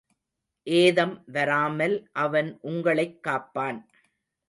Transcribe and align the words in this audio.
ஏதம் 0.67 1.23
வராமல் 1.25 2.09
அவன் 2.11 2.57
உங்களைக் 2.61 3.23
காப்பான். 3.23 3.79